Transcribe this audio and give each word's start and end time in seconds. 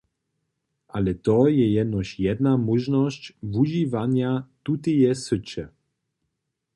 Ale 0.87 1.13
to 1.27 1.37
je 1.57 1.65
jenož 1.73 2.15
jedna 2.25 2.53
móžnosć 2.65 3.23
wužiwanja 3.53 4.31
tuteje 4.65 5.11
syće. 5.25 5.65